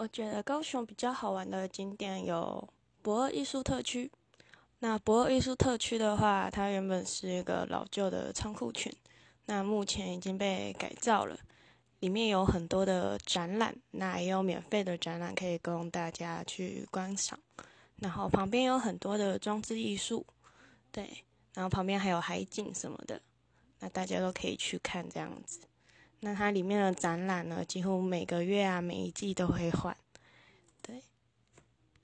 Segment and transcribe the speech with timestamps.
[0.00, 2.66] 我觉得高雄比较好玩的景点有
[3.02, 4.10] 博尔艺术特区。
[4.78, 8.90] 那博尔艺术特区的话，它原本是一个老旧的仓库群，
[9.44, 11.36] 那目前已经被改造了，
[11.98, 17.38] 里面有很多的展览，那也有免费的展览可以供大家去观赏。
[17.96, 20.24] 然后旁边有很多的装置艺术，
[20.90, 21.22] 对，
[21.52, 23.20] 然后旁边还有海景什么的，
[23.80, 25.60] 那大家都可以去看这样子。
[26.20, 29.96] 那它里面的展览呢，几乎每个月啊，每一季都会换。